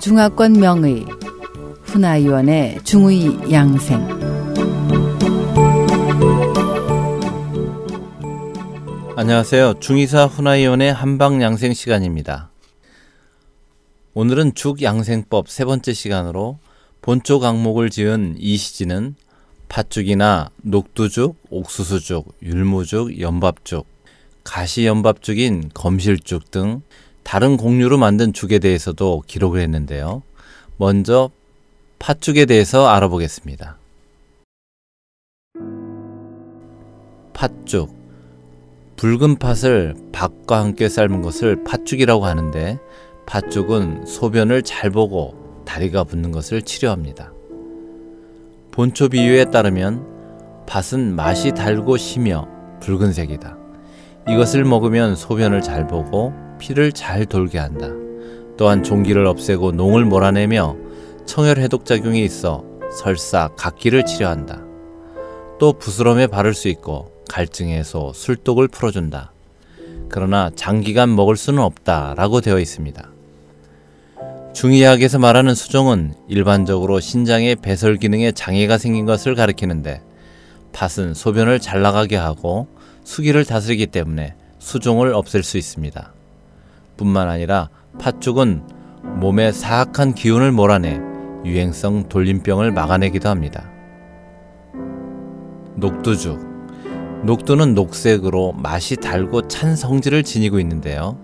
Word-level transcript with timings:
중화권 0.00 0.52
명의 0.52 1.04
훈아위원의 1.82 2.84
중의 2.84 3.50
양생 3.52 3.98
안녕하세요. 9.16 9.80
중의사 9.80 10.26
훈아위원의 10.26 10.92
한방 10.92 11.42
양생 11.42 11.74
시간입니다. 11.74 12.50
오늘은 14.14 14.54
죽 14.54 14.82
양생법 14.82 15.48
세 15.48 15.64
번째 15.64 15.92
시간으로 15.92 16.60
본초 17.02 17.40
강목을 17.40 17.90
지은 17.90 18.36
이 18.38 18.56
시지는 18.56 19.16
팥죽이나 19.68 20.50
녹두죽, 20.62 21.36
옥수수죽, 21.50 22.36
율무죽, 22.40 23.18
연밥죽, 23.20 23.86
가시연밥죽인 24.44 25.72
검실죽 25.74 26.52
등 26.52 26.82
다른 27.28 27.58
곡류로 27.58 27.98
만든 27.98 28.32
죽에 28.32 28.58
대해서도 28.58 29.22
기록을 29.26 29.60
했는데요. 29.60 30.22
먼저 30.78 31.28
팥죽에 31.98 32.46
대해서 32.46 32.88
알아보겠습니다. 32.88 33.76
팥죽. 37.34 37.94
붉은 38.96 39.36
팥을 39.36 39.94
밥과 40.10 40.58
함께 40.58 40.88
삶은 40.88 41.20
것을 41.20 41.64
팥죽이라고 41.64 42.24
하는데 42.24 42.78
팥죽은 43.26 44.06
소변을 44.06 44.62
잘 44.62 44.88
보고 44.88 45.62
다리가 45.66 46.04
붓는 46.04 46.32
것을 46.32 46.62
치료합니다. 46.62 47.34
본초 48.70 49.10
비유에 49.10 49.50
따르면 49.50 50.64
팥은 50.66 51.14
맛이 51.14 51.52
달고 51.52 51.98
시며 51.98 52.48
붉은색이다. 52.80 53.58
이것을 54.30 54.64
먹으면 54.64 55.14
소변을 55.14 55.60
잘 55.60 55.86
보고 55.86 56.47
피를 56.58 56.92
잘 56.92 57.26
돌게 57.26 57.58
한다. 57.58 57.88
또한 58.56 58.82
종기를 58.82 59.26
없애고 59.26 59.72
농을 59.72 60.04
몰아내며 60.04 60.76
청혈 61.26 61.58
해독 61.58 61.84
작용이 61.84 62.24
있어 62.24 62.64
설사 62.90 63.48
각기를 63.56 64.04
치료한다. 64.04 64.62
또 65.58 65.72
부스럼에 65.72 66.26
바를 66.26 66.54
수 66.54 66.68
있고 66.68 67.12
갈증 67.28 67.68
해소, 67.68 68.12
술독을 68.14 68.68
풀어준다. 68.68 69.32
그러나 70.08 70.50
장기간 70.54 71.14
먹을 71.14 71.36
수는 71.36 71.62
없다라고 71.62 72.40
되어 72.40 72.58
있습니다. 72.58 73.10
중의학에서 74.54 75.18
말하는 75.18 75.54
수종은 75.54 76.14
일반적으로 76.28 76.98
신장의 76.98 77.56
배설 77.56 77.96
기능에 77.96 78.32
장애가 78.32 78.78
생긴 78.78 79.06
것을 79.06 79.34
가리키는데 79.34 80.02
팥은 80.72 81.14
소변을 81.14 81.60
잘 81.60 81.82
나가게 81.82 82.16
하고 82.16 82.66
수기를 83.04 83.44
다스리기 83.44 83.88
때문에 83.88 84.34
수종을 84.58 85.14
없앨 85.14 85.42
수 85.42 85.58
있습니다. 85.58 86.12
뿐만 86.98 87.28
아니라 87.28 87.70
팥죽은 87.98 88.62
몸의 89.20 89.54
사악한 89.54 90.14
기운을 90.14 90.52
몰아내 90.52 91.00
유행성 91.46 92.10
돌림병을 92.10 92.72
막아내기도 92.72 93.30
합니다. 93.30 93.70
녹두죽. 95.76 96.46
녹두는 97.24 97.74
녹색으로 97.74 98.52
맛이 98.52 98.96
달고 98.96 99.48
찬 99.48 99.74
성질을 99.74 100.22
지니고 100.22 100.60
있는데요. 100.60 101.18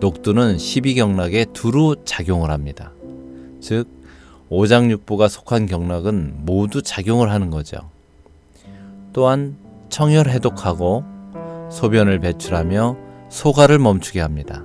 녹두는 0.00 0.58
십이경락에 0.58 1.46
두루 1.52 1.96
작용을 2.04 2.50
합니다. 2.50 2.92
즉, 3.60 3.88
오장육부가 4.48 5.28
속한 5.28 5.66
경락은 5.66 6.44
모두 6.44 6.80
작용을 6.82 7.30
하는 7.30 7.50
거죠. 7.50 7.90
또한 9.12 9.56
청혈 9.90 10.28
해독하고 10.28 11.04
소변을 11.70 12.20
배출하며 12.20 12.96
소가를 13.28 13.78
멈추게 13.78 14.20
합니다. 14.20 14.64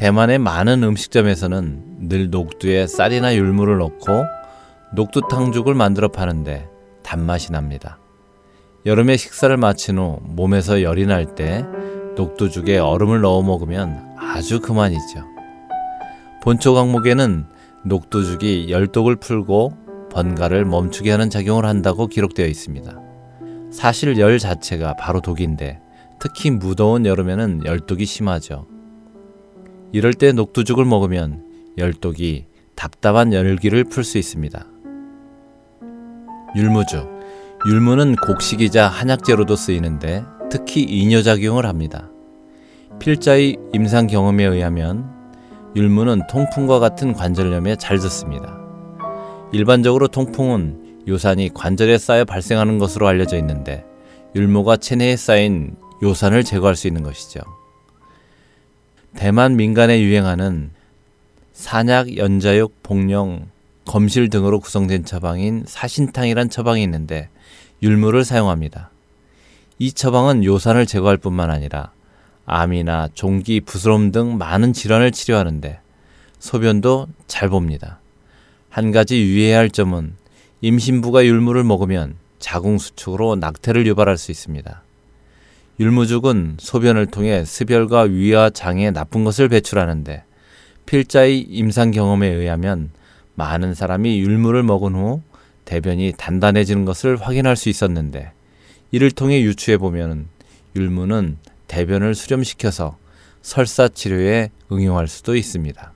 대만의 0.00 0.38
많은 0.38 0.82
음식점에서는 0.82 2.08
늘 2.08 2.30
녹두에 2.30 2.86
쌀이나 2.86 3.34
율무를 3.34 3.76
넣고 3.76 4.24
녹두탕죽을 4.94 5.74
만들어 5.74 6.08
파는데 6.08 6.70
단맛이 7.02 7.52
납니다. 7.52 7.98
여름에 8.86 9.18
식사를 9.18 9.54
마친 9.58 9.98
후 9.98 10.20
몸에서 10.22 10.80
열이 10.80 11.04
날 11.04 11.34
때 11.34 11.66
녹두죽에 12.16 12.78
얼음을 12.78 13.20
넣어 13.20 13.42
먹으면 13.42 14.14
아주 14.18 14.62
그만이죠. 14.62 15.26
본초 16.42 16.72
강목에는 16.72 17.44
녹두죽이 17.84 18.70
열독을 18.70 19.16
풀고 19.16 20.08
번가를 20.10 20.64
멈추게 20.64 21.10
하는 21.10 21.28
작용을 21.28 21.66
한다고 21.66 22.06
기록되어 22.06 22.46
있습니다. 22.46 22.98
사실 23.70 24.18
열 24.18 24.38
자체가 24.38 24.94
바로 24.94 25.20
독인데 25.20 25.78
특히 26.18 26.50
무더운 26.50 27.04
여름에는 27.04 27.66
열독이 27.66 28.06
심하죠. 28.06 28.69
이럴 29.92 30.14
때 30.14 30.32
녹두죽을 30.32 30.84
먹으면 30.84 31.44
열독이 31.76 32.46
답답한 32.74 33.32
열기를 33.32 33.84
풀 33.84 34.04
수 34.04 34.18
있습니다. 34.18 34.66
율무죽. 36.56 37.20
율무는 37.66 38.16
곡식이자 38.16 38.88
한약재로도 38.88 39.54
쓰이는데 39.56 40.24
특히 40.50 40.82
이뇨작용을 40.82 41.66
합니다. 41.66 42.10
필자의 42.98 43.56
임상 43.72 44.06
경험에 44.06 44.44
의하면 44.44 45.10
율무는 45.76 46.22
통풍과 46.28 46.78
같은 46.78 47.12
관절염에 47.12 47.76
잘 47.76 47.98
듣습니다. 47.98 48.58
일반적으로 49.52 50.08
통풍은 50.08 51.04
요산이 51.08 51.50
관절에 51.54 51.98
쌓여 51.98 52.24
발생하는 52.24 52.78
것으로 52.78 53.06
알려져 53.08 53.36
있는데 53.38 53.84
율무가 54.34 54.76
체내에 54.76 55.16
쌓인 55.16 55.76
요산을 56.02 56.44
제거할 56.44 56.76
수 56.76 56.86
있는 56.86 57.02
것이죠. 57.02 57.40
대만 59.16 59.56
민간에 59.56 60.00
유행하는 60.02 60.70
산약, 61.52 62.16
연자육, 62.16 62.82
복령, 62.82 63.48
검실 63.84 64.30
등으로 64.30 64.60
구성된 64.60 65.04
처방인 65.04 65.64
사신탕이란 65.66 66.48
처방이 66.48 66.82
있는데 66.84 67.28
율무를 67.82 68.24
사용합니다. 68.24 68.90
이 69.78 69.92
처방은 69.92 70.44
요산을 70.44 70.86
제거할 70.86 71.16
뿐만 71.16 71.50
아니라 71.50 71.92
암이나 72.46 73.08
종기, 73.14 73.60
부스럼 73.60 74.12
등 74.12 74.38
많은 74.38 74.72
질환을 74.72 75.12
치료하는데 75.12 75.80
소변도 76.38 77.08
잘 77.26 77.48
봅니다. 77.48 78.00
한 78.68 78.92
가지 78.92 79.20
유의해야 79.20 79.58
할 79.58 79.70
점은 79.70 80.14
임신부가 80.60 81.24
율무를 81.24 81.64
먹으면 81.64 82.16
자궁 82.38 82.78
수축으로 82.78 83.36
낙태를 83.36 83.86
유발할 83.86 84.16
수 84.16 84.30
있습니다. 84.30 84.82
율무죽은 85.80 86.58
소변을 86.60 87.06
통해 87.06 87.42
습열과 87.42 88.02
위와 88.02 88.50
장에 88.50 88.90
나쁜 88.90 89.24
것을 89.24 89.48
배출하는데 89.48 90.22
필자의 90.84 91.40
임상 91.40 91.90
경험에 91.90 92.28
의하면 92.28 92.90
많은 93.34 93.74
사람이 93.74 94.20
율무를 94.20 94.62
먹은 94.62 94.94
후 94.94 95.22
대변이 95.64 96.12
단단해지는 96.14 96.84
것을 96.84 97.16
확인할 97.16 97.56
수 97.56 97.70
있었는데 97.70 98.32
이를 98.90 99.10
통해 99.10 99.40
유추해 99.40 99.78
보면 99.78 100.26
율무는 100.76 101.38
대변을 101.66 102.14
수렴시켜서 102.14 102.98
설사 103.40 103.88
치료에 103.88 104.50
응용할 104.70 105.08
수도 105.08 105.34
있습니다. 105.34 105.92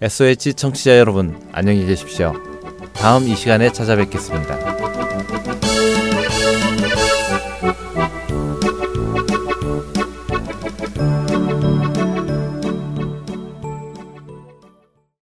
SOH 0.00 0.54
청취자 0.54 0.98
여러분 0.98 1.38
안녕히 1.52 1.84
계십시오. 1.84 2.32
다음 2.94 3.28
이 3.28 3.36
시간에 3.36 3.70
찾아뵙겠습니다. 3.70 5.33